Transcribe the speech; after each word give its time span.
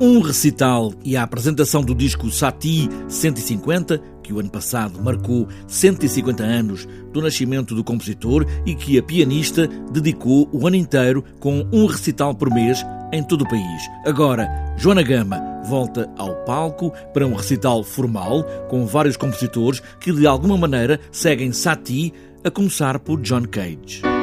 um 0.00 0.20
recital 0.20 0.92
e 1.04 1.16
a 1.16 1.22
apresentação 1.22 1.82
do 1.82 1.94
disco 1.94 2.30
Sati 2.30 2.88
150, 3.08 4.00
que 4.22 4.32
o 4.32 4.40
ano 4.40 4.50
passado 4.50 5.02
marcou 5.02 5.48
150 5.66 6.42
anos 6.42 6.86
do 7.12 7.22
nascimento 7.22 7.74
do 7.74 7.84
compositor 7.84 8.44
e 8.66 8.74
que 8.74 8.98
a 8.98 9.02
pianista 9.02 9.66
dedicou 9.90 10.48
o 10.52 10.66
ano 10.66 10.76
inteiro 10.76 11.24
com 11.40 11.66
um 11.72 11.86
recital 11.86 12.34
por 12.34 12.52
mês 12.52 12.84
em 13.12 13.22
todo 13.22 13.42
o 13.42 13.48
país. 13.48 13.82
Agora, 14.04 14.48
Joana 14.76 15.02
Gama 15.02 15.40
volta 15.64 16.10
ao 16.18 16.34
palco 16.44 16.92
para 17.12 17.26
um 17.26 17.34
recital 17.34 17.82
formal 17.82 18.44
com 18.68 18.86
vários 18.86 19.16
compositores 19.16 19.80
que 20.00 20.12
de 20.12 20.26
alguma 20.26 20.56
maneira 20.56 21.00
seguem 21.10 21.52
Satie, 21.52 22.12
a 22.44 22.50
começar 22.50 22.98
por 23.00 23.20
John 23.22 23.42
Cage. 23.42 24.15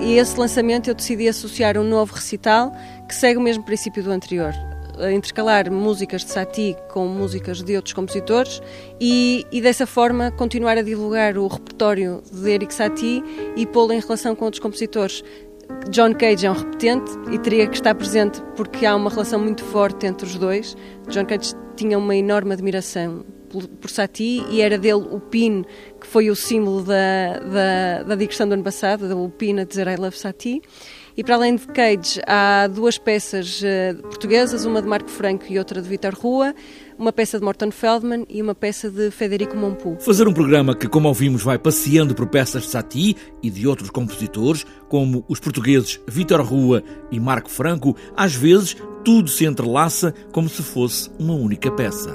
E 0.00 0.16
esse 0.16 0.38
lançamento 0.38 0.88
eu 0.88 0.94
decidi 0.94 1.28
associar 1.28 1.76
um 1.76 1.82
novo 1.82 2.14
recital 2.14 2.72
que 3.08 3.14
segue 3.14 3.38
o 3.38 3.42
mesmo 3.42 3.64
princípio 3.64 4.02
do 4.02 4.10
anterior. 4.10 4.52
Intercalar 5.14 5.70
músicas 5.70 6.24
de 6.24 6.30
Satie 6.30 6.76
com 6.88 7.06
músicas 7.06 7.62
de 7.62 7.76
outros 7.76 7.92
compositores 7.92 8.60
e, 9.00 9.44
e 9.52 9.60
dessa 9.60 9.86
forma 9.86 10.30
continuar 10.32 10.76
a 10.76 10.82
divulgar 10.82 11.36
o 11.36 11.46
repertório 11.46 12.22
de 12.32 12.50
Eric 12.50 12.74
Satie 12.74 13.22
e 13.56 13.66
pô-lo 13.66 13.92
em 13.92 14.00
relação 14.00 14.34
com 14.34 14.44
outros 14.44 14.60
compositores. 14.60 15.22
John 15.90 16.14
Cage 16.14 16.46
é 16.46 16.50
um 16.50 16.54
repetente 16.54 17.12
e 17.30 17.38
teria 17.38 17.66
que 17.66 17.76
estar 17.76 17.94
presente 17.94 18.42
porque 18.56 18.86
há 18.86 18.96
uma 18.96 19.10
relação 19.10 19.38
muito 19.38 19.62
forte 19.64 20.06
entre 20.06 20.26
os 20.26 20.34
dois. 20.36 20.76
John 21.08 21.26
Cage 21.26 21.54
tinha 21.76 21.98
uma 21.98 22.16
enorme 22.16 22.52
admiração 22.52 23.24
por, 23.50 23.66
por 23.66 23.90
Satie 23.90 24.44
e 24.50 24.60
era 24.60 24.78
dele 24.78 25.06
o 25.10 25.20
pin 25.20 25.64
que 26.00 26.06
foi 26.06 26.30
o 26.30 26.36
símbolo 26.36 26.82
da, 26.82 27.38
da, 27.38 28.02
da 28.04 28.14
digressão 28.14 28.46
do 28.46 28.54
ano 28.54 28.62
passado, 28.62 29.04
o 29.16 29.28
pin 29.28 29.58
a 29.58 29.64
dizer 29.64 29.86
I 29.88 29.96
love 29.96 30.16
Satie. 30.16 30.62
E 31.18 31.24
para 31.24 31.34
além 31.34 31.56
de 31.56 31.66
Cage, 31.66 32.20
há 32.28 32.68
duas 32.68 32.96
peças 32.96 33.60
uh, 33.60 34.00
portuguesas, 34.02 34.64
uma 34.64 34.80
de 34.80 34.86
Marco 34.86 35.10
Franco 35.10 35.46
e 35.48 35.58
outra 35.58 35.82
de 35.82 35.88
Vitor 35.88 36.14
Rua, 36.14 36.54
uma 36.96 37.12
peça 37.12 37.40
de 37.40 37.44
Morton 37.44 37.72
Feldman 37.72 38.24
e 38.28 38.40
uma 38.40 38.54
peça 38.54 38.88
de 38.88 39.10
Federico 39.10 39.56
Monpu. 39.56 39.96
Fazer 39.98 40.28
um 40.28 40.32
programa 40.32 40.76
que, 40.76 40.86
como 40.86 41.08
ouvimos, 41.08 41.42
vai 41.42 41.58
passeando 41.58 42.14
por 42.14 42.28
peças 42.28 42.62
de 42.62 42.68
Satie 42.68 43.16
e 43.42 43.50
de 43.50 43.66
outros 43.66 43.90
compositores, 43.90 44.64
como 44.88 45.24
os 45.28 45.40
portugueses 45.40 46.00
Vitor 46.06 46.40
Rua 46.40 46.84
e 47.10 47.18
Marco 47.18 47.50
Franco, 47.50 47.96
às 48.16 48.32
vezes 48.32 48.76
tudo 49.04 49.28
se 49.28 49.44
entrelaça 49.44 50.14
como 50.30 50.48
se 50.48 50.62
fosse 50.62 51.10
uma 51.18 51.34
única 51.34 51.68
peça. 51.72 52.14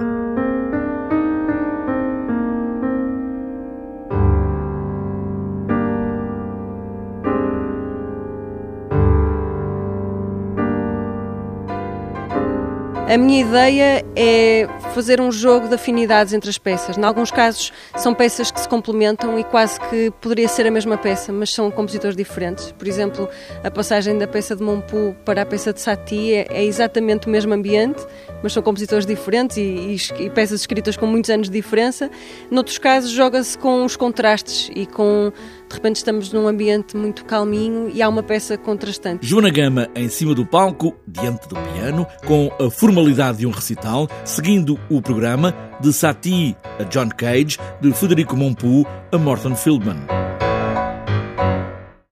A 13.14 13.18
minha 13.18 13.42
ideia 13.42 14.04
é 14.16 14.68
fazer 14.96 15.22
um 15.22 15.32
jogo 15.32 15.68
de 15.68 15.76
afinidades 15.76 16.34
entre 16.34 16.50
as 16.50 16.58
peças. 16.58 16.98
Em 16.98 17.04
alguns 17.04 17.30
casos 17.30 17.72
são 17.96 18.12
peças 18.12 18.50
que 18.50 18.60
se 18.60 18.68
complementam 18.68 19.38
e 19.38 19.44
quase 19.44 19.80
que 19.82 20.12
poderia 20.20 20.48
ser 20.48 20.66
a 20.66 20.72
mesma 20.72 20.98
peça, 20.98 21.32
mas 21.32 21.52
são 21.52 21.70
compositores 21.70 22.18
diferentes. 22.18 22.72
Por 22.72 22.88
exemplo, 22.88 23.30
a 23.64 23.70
passagem 23.70 24.18
da 24.18 24.28
peça 24.28 24.56
de 24.56 24.64
Monpu 24.64 25.16
para 25.24 25.44
a 25.44 25.46
peça 25.46 25.72
de 25.72 25.80
Satie 25.80 26.34
é, 26.34 26.48
é 26.50 26.66
exatamente 26.66 27.28
o 27.28 27.30
mesmo 27.30 27.54
ambiente, 27.54 28.04
mas 28.42 28.52
são 28.52 28.64
compositores 28.64 29.06
diferentes 29.06 29.58
e, 29.58 29.62
e, 29.62 30.24
e 30.26 30.30
peças 30.32 30.62
escritas 30.62 30.98
com 30.98 31.06
muitos 31.06 31.30
anos 31.30 31.52
de 31.52 31.54
diferença. 31.54 32.10
Noutros 32.50 32.80
casos 32.80 33.12
joga-se 33.12 33.56
com 33.60 33.86
os 33.86 33.96
contrastes 33.96 34.72
e 34.76 34.88
com 34.88 35.32
de 35.70 35.78
repente 35.78 35.96
estamos 35.98 36.32
num 36.32 36.48
ambiente 36.48 36.96
muito 36.96 37.26
calminho 37.26 37.90
e 37.94 38.02
há 38.02 38.08
uma 38.08 38.22
peça 38.22 38.58
contrastante. 38.58 39.26
Joana 39.26 39.50
Gama 39.50 39.88
em 39.96 40.08
cima 40.08 40.36
do 40.36 40.46
palco, 40.46 40.96
diante 41.08 41.48
do 41.48 41.56
piano, 41.56 42.06
com 42.28 42.52
a 42.60 42.70
formalidade 43.04 43.40
de 43.40 43.46
um 43.46 43.52
recital, 43.52 44.08
seguindo 44.24 44.80
o 44.90 45.02
programa 45.02 45.54
de 45.82 45.92
Satie 45.92 46.56
a 46.80 46.84
John 46.84 47.10
Cage, 47.10 47.58
de 47.82 47.92
Federico 47.92 48.38
Monpu 48.38 48.88
a 49.12 49.18
Morton 49.18 49.56
Fieldman. 49.56 50.23